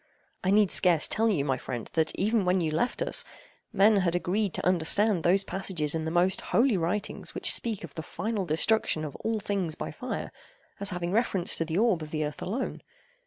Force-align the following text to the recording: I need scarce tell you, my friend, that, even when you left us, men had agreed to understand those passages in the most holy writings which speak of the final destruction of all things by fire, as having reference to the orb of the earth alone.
I 0.43 0.49
need 0.49 0.71
scarce 0.71 1.07
tell 1.07 1.29
you, 1.29 1.45
my 1.45 1.59
friend, 1.59 1.87
that, 1.93 2.11
even 2.15 2.43
when 2.43 2.59
you 2.59 2.71
left 2.71 3.03
us, 3.03 3.23
men 3.71 3.97
had 3.97 4.15
agreed 4.15 4.51
to 4.55 4.65
understand 4.65 5.21
those 5.21 5.43
passages 5.43 5.93
in 5.93 6.05
the 6.05 6.09
most 6.09 6.41
holy 6.41 6.75
writings 6.75 7.35
which 7.35 7.53
speak 7.53 7.83
of 7.83 7.93
the 7.93 8.01
final 8.01 8.43
destruction 8.47 9.05
of 9.05 9.15
all 9.17 9.39
things 9.39 9.75
by 9.75 9.91
fire, 9.91 10.31
as 10.79 10.89
having 10.89 11.11
reference 11.11 11.55
to 11.57 11.65
the 11.65 11.77
orb 11.77 12.01
of 12.01 12.09
the 12.09 12.25
earth 12.25 12.41
alone. 12.41 12.81